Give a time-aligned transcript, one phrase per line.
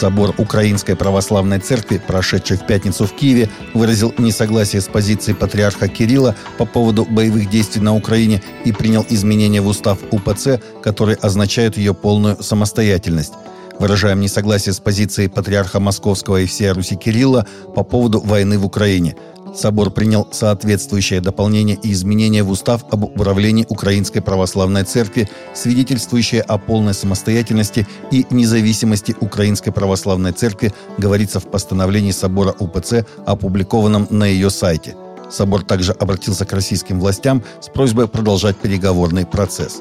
[0.00, 6.34] Собор Украинской Православной Церкви, прошедший в пятницу в Киеве, выразил несогласие с позицией патриарха Кирилла
[6.56, 11.92] по поводу боевых действий на Украине и принял изменения в устав УПЦ, которые означают ее
[11.92, 13.34] полную самостоятельность.
[13.78, 19.16] Выражаем несогласие с позицией патриарха Московского и всея Руси Кирилла по поводу войны в Украине–
[19.54, 26.58] Собор принял соответствующее дополнение и изменения в устав об управлении Украинской Православной Церкви, свидетельствующее о
[26.58, 34.50] полной самостоятельности и независимости Украинской Православной Церкви, говорится в постановлении Собора УПЦ, опубликованном на ее
[34.50, 34.94] сайте.
[35.30, 39.80] Собор также обратился к российским властям с просьбой продолжать переговорный процесс.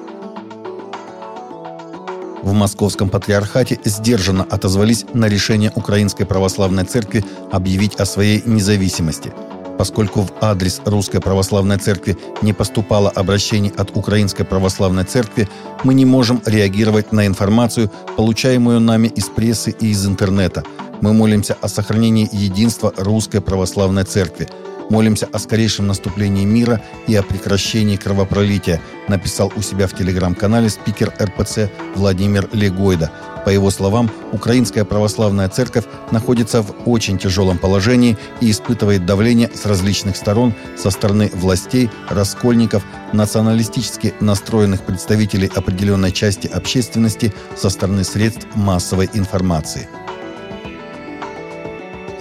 [2.41, 9.33] В Московском патриархате сдержанно отозвались на решение Украинской Православной Церкви объявить о своей независимости–
[9.79, 15.47] поскольку в адрес Русской Православной Церкви не поступало обращений от Украинской Православной Церкви,
[15.85, 20.63] мы не можем реагировать на информацию, получаемую нами из прессы и из интернета.
[21.01, 24.47] Мы молимся о сохранении единства Русской Православной Церкви–
[24.89, 31.13] Молимся о скорейшем наступлении мира и о прекращении кровопролития, написал у себя в телеграм-канале спикер
[31.21, 33.11] РПЦ Владимир Легойда.
[33.45, 39.65] По его словам, Украинская Православная Церковь находится в очень тяжелом положении и испытывает давление с
[39.67, 42.83] различных сторон, со стороны властей, раскольников,
[43.13, 49.87] националистически настроенных представителей определенной части общественности, со стороны средств массовой информации.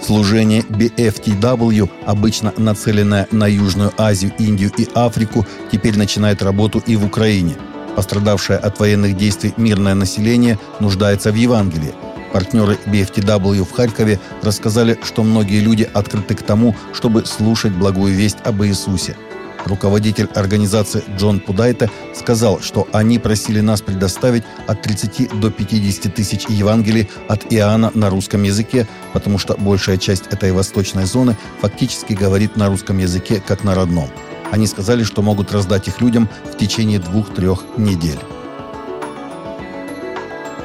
[0.09, 7.05] Служение BFTW, обычно нацеленное на Южную Азию, Индию и Африку, теперь начинает работу и в
[7.05, 7.57] Украине.
[7.95, 11.93] Пострадавшее от военных действий мирное население нуждается в Евангелии.
[12.33, 18.37] Партнеры BFTW в Харькове рассказали, что многие люди открыты к тому, чтобы слушать благую весть
[18.43, 19.15] об Иисусе–
[19.65, 26.45] Руководитель организации Джон Пудайта сказал, что они просили нас предоставить от 30 до 50 тысяч
[26.47, 32.55] Евангелий от Иоанна на русском языке, потому что большая часть этой восточной зоны фактически говорит
[32.55, 34.09] на русском языке как на родном.
[34.51, 38.19] Они сказали, что могут раздать их людям в течение двух-трех недель.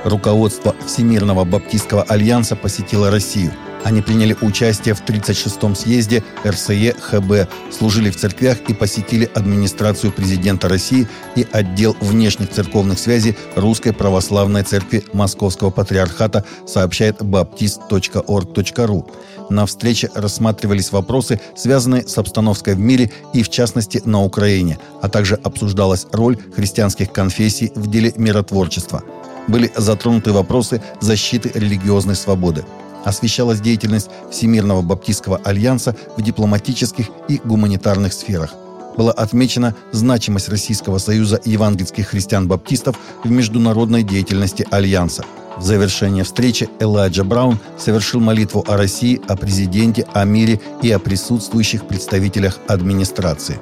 [0.04, 3.52] Руководство Всемирного Баптистского альянса посетило Россию–
[3.84, 10.68] они приняли участие в 36-м съезде РСЕ ХБ, служили в церквях и посетили администрацию президента
[10.68, 11.06] России
[11.36, 19.10] и отдел внешних церковных связей Русской Православной Церкви Московского Патриархата, сообщает baptist.org.ru.
[19.50, 25.10] На встрече рассматривались вопросы, связанные с обстановкой в мире и, в частности, на Украине, а
[25.10, 29.02] также обсуждалась роль христианских конфессий в деле миротворчества.
[29.46, 32.64] Были затронуты вопросы защиты религиозной свободы
[33.04, 38.54] освещалась деятельность Всемирного Баптистского альянса в дипломатических и гуманитарных сферах.
[38.96, 45.24] Была отмечена значимость Российского союза евангельских христиан-баптистов в международной деятельности Альянса.
[45.56, 50.98] В завершение встречи Элайджа Браун совершил молитву о России, о президенте, о мире и о
[50.98, 53.58] присутствующих представителях администрации.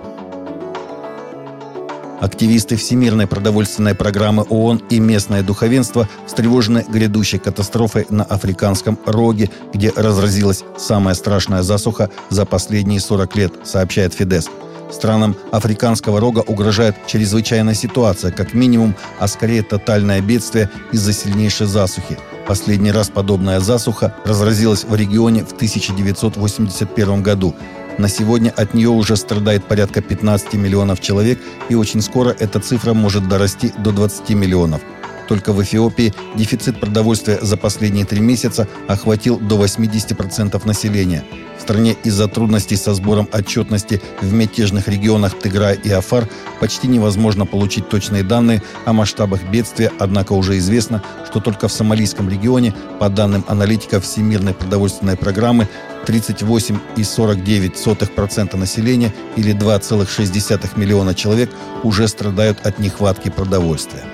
[2.23, 9.91] Активисты Всемирной продовольственной программы ООН и местное духовенство встревожены грядущей катастрофой на Африканском роге, где
[9.91, 14.49] разразилась самая страшная засуха за последние 40 лет, сообщает Фидес.
[14.93, 22.19] Странам Африканского рога угрожает чрезвычайная ситуация, как минимум, а скорее тотальное бедствие из-за сильнейшей засухи.
[22.47, 27.55] Последний раз подобная засуха разразилась в регионе в 1981 году.
[27.99, 31.39] На сегодня от нее уже страдает порядка 15 миллионов человек,
[31.69, 34.81] и очень скоро эта цифра может дорасти до 20 миллионов.
[35.29, 41.25] Только в Эфиопии дефицит продовольствия за последние три месяца охватил до 80% населения.
[41.59, 46.29] В стране из-за трудностей со сбором отчетности в мятежных регионах Тыграй и Афар
[46.61, 52.29] почти невозможно получить точные данные о масштабах бедствия, однако уже известно, что только в Сомалийском
[52.29, 55.69] регионе, по данным аналитиков Всемирной продовольственной программы,
[56.07, 61.51] 38,49% населения или 2,6 миллиона человек
[61.83, 64.05] уже страдают от нехватки продовольствия.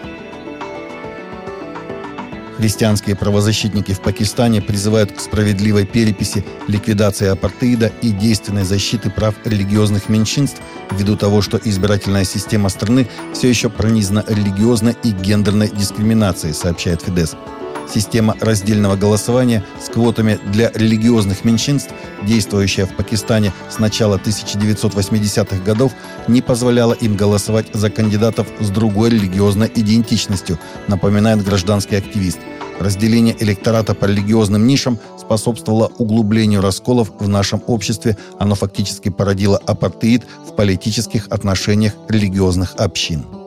[2.59, 10.09] Христианские правозащитники в Пакистане призывают к справедливой переписи, ликвидации апартеида и действенной защиты прав религиозных
[10.09, 10.61] меньшинств
[10.91, 17.37] ввиду того, что избирательная система страны все еще пронизана религиозной и гендерной дискриминацией, сообщает Фидес.
[17.93, 21.91] Система раздельного голосования с квотами для религиозных меньшинств,
[22.27, 25.93] действующая в Пакистане с начала 1980-х годов,
[26.27, 32.39] не позволяла им голосовать за кандидатов с другой религиозной идентичностью, напоминает гражданский активист.
[32.79, 38.17] Разделение электората по религиозным нишам способствовало углублению расколов в нашем обществе.
[38.39, 43.38] Оно фактически породило апартеид в политических отношениях религиозных общин.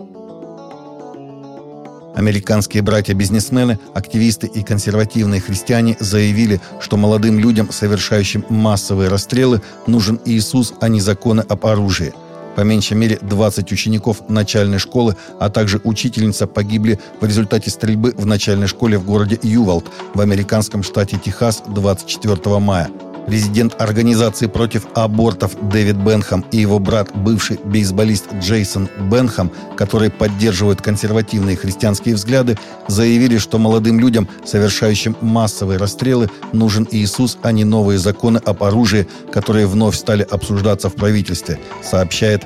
[2.22, 10.76] Американские братья-бизнесмены, активисты и консервативные христиане заявили, что молодым людям, совершающим массовые расстрелы, нужен Иисус,
[10.80, 12.14] а не законы об оружии.
[12.56, 18.28] По меньшей мере 20 учеников начальной школы, а также учительница погибли в результате стрельбы в
[18.28, 22.92] начальной школе в городе Ювалд в американском штате Техас 24 мая.
[23.28, 30.82] Резидент организации против абортов Дэвид Бенхам и его брат, бывший бейсболист Джейсон Бенхам, которые поддерживают
[30.82, 32.58] консервативные христианские взгляды,
[32.88, 39.08] заявили, что молодым людям, совершающим массовые расстрелы, нужен Иисус, а не новые законы об оружии,
[39.32, 42.46] которые вновь стали обсуждаться в правительстве, сообщает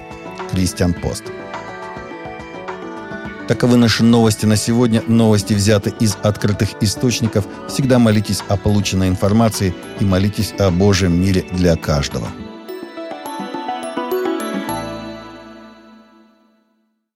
[0.51, 1.23] Кристиан Пост.
[3.47, 5.03] Таковы наши новости на сегодня.
[5.07, 7.45] Новости взяты из открытых источников.
[7.69, 12.27] Всегда молитесь о полученной информации и молитесь о Божьем мире для каждого.